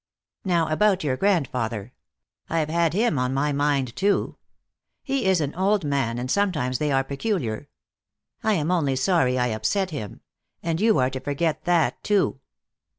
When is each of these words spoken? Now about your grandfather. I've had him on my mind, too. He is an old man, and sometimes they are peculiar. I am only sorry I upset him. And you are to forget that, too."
Now 0.43 0.67
about 0.67 1.03
your 1.03 1.15
grandfather. 1.15 1.93
I've 2.49 2.69
had 2.69 2.93
him 2.93 3.19
on 3.19 3.35
my 3.35 3.51
mind, 3.51 3.95
too. 3.95 4.35
He 5.03 5.25
is 5.25 5.39
an 5.39 5.53
old 5.53 5.85
man, 5.85 6.17
and 6.17 6.31
sometimes 6.31 6.79
they 6.79 6.91
are 6.91 7.03
peculiar. 7.03 7.69
I 8.43 8.53
am 8.53 8.71
only 8.71 8.95
sorry 8.95 9.37
I 9.37 9.49
upset 9.49 9.91
him. 9.91 10.21
And 10.63 10.81
you 10.81 10.97
are 10.97 11.11
to 11.11 11.19
forget 11.19 11.65
that, 11.65 12.01
too." 12.03 12.39